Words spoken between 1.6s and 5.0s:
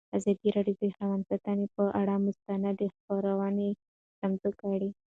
پر اړه مستند خپرونه چمتو کړې.